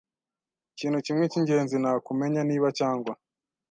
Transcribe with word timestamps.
Ikintu 0.73 0.99
kimwe 1.05 1.25
cyingenzi 1.31 1.75
nukumenya 1.79 2.41
niba 2.49 2.67
cyangwa 2.79 3.13